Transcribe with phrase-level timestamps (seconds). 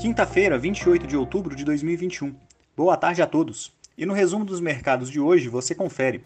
[0.00, 2.34] Quinta-feira, 28 de outubro de 2021.
[2.74, 3.70] Boa tarde a todos.
[3.98, 6.24] E no resumo dos mercados de hoje você confere.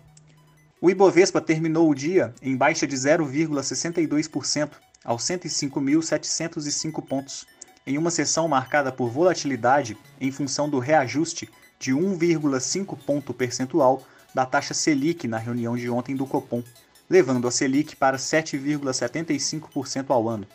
[0.81, 4.71] O Ibovespa terminou o dia em baixa de 0,62%
[5.05, 7.49] aos 105.705 pontos,
[7.85, 14.47] em uma sessão marcada por volatilidade em função do reajuste de 1,5 ponto percentual da
[14.47, 16.63] taxa Selic na reunião de ontem do Copom,
[17.11, 20.47] levando a Selic para 7,75% ao ano.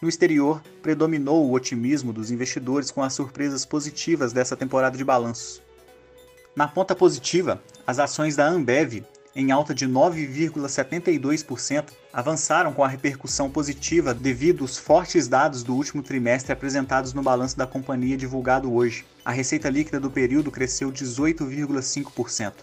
[0.00, 5.60] No exterior, predominou o otimismo dos investidores com as surpresas positivas dessa temporada de balanços.
[6.56, 9.04] Na ponta positiva, as ações da Ambev,
[9.36, 16.02] em alta de 9,72%, avançaram com a repercussão positiva devido aos fortes dados do último
[16.02, 19.04] trimestre apresentados no balanço da companhia divulgado hoje.
[19.22, 22.54] A receita líquida do período cresceu 18,5%.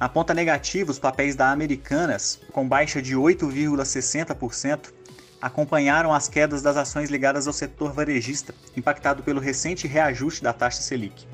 [0.00, 4.94] Na ponta negativa, os papéis da Americanas, com baixa de 8,60%,
[5.40, 10.82] acompanharam as quedas das ações ligadas ao setor varejista, impactado pelo recente reajuste da taxa
[10.82, 11.26] Selic.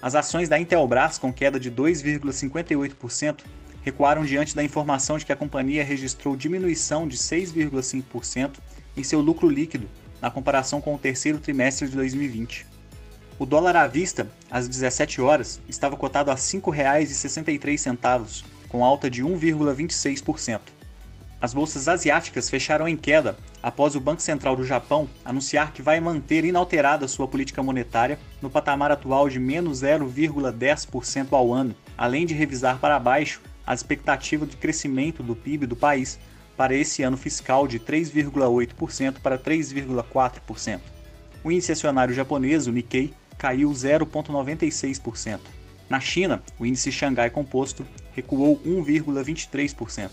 [0.00, 3.44] As ações da Intelbras, com queda de 2,58%,
[3.82, 8.58] recuaram diante da informação de que a companhia registrou diminuição de 6,5%
[8.96, 9.88] em seu lucro líquido
[10.20, 12.66] na comparação com o terceiro trimestre de 2020.
[13.38, 19.24] O dólar à vista, às 17 horas, estava cotado a R$ 5,63, com alta de
[19.24, 20.60] 1,26%.
[21.42, 25.98] As bolsas asiáticas fecharam em queda após o Banco Central do Japão anunciar que vai
[25.98, 32.34] manter inalterada sua política monetária no patamar atual de menos 0,10% ao ano, além de
[32.34, 36.18] revisar para baixo a expectativa de crescimento do PIB do país
[36.58, 40.80] para esse ano fiscal de 3,8% para 3,4%.
[41.42, 45.40] O índice acionário japonês, o Nikkei, caiu 0,96%.
[45.88, 50.10] Na China, o índice Xangai Composto recuou 1,23%.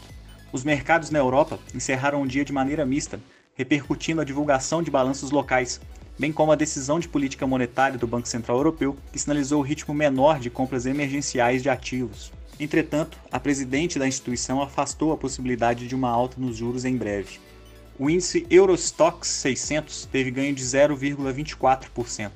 [0.51, 3.19] Os mercados na Europa encerraram o dia de maneira mista,
[3.55, 5.81] repercutindo a divulgação de balanços locais,
[6.17, 9.93] bem como a decisão de política monetária do Banco Central Europeu, que sinalizou o ritmo
[9.93, 12.31] menor de compras emergenciais de ativos.
[12.59, 17.39] Entretanto, a presidente da instituição afastou a possibilidade de uma alta nos juros em breve.
[17.99, 22.31] O índice Eurostoxx 600 teve ganho de 0,24%.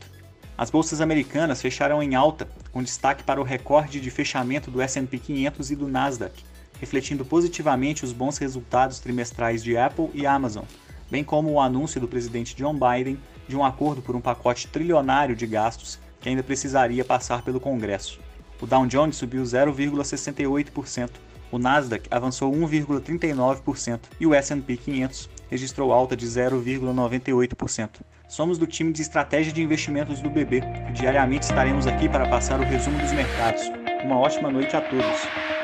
[0.58, 5.18] As bolsas americanas fecharam em alta, com destaque para o recorde de fechamento do S&P
[5.18, 6.44] 500 e do Nasdaq,
[6.81, 10.66] refletindo positivamente os bons resultados trimestrais de Apple e Amazon,
[11.12, 15.36] bem como o anúncio do presidente John Biden de um acordo por um pacote trilionário
[15.36, 18.20] de gastos que ainda precisaria passar pelo Congresso.
[18.59, 21.09] O Dow Jones subiu 0,68%,
[21.52, 27.90] o Nasdaq avançou 1,39% e o S&P 500 registrou alta de 0,98%.
[28.28, 32.59] Somos do time de estratégia de investimentos do BB e diariamente estaremos aqui para passar
[32.59, 33.64] o resumo dos mercados.
[34.03, 35.61] Uma ótima noite a todos.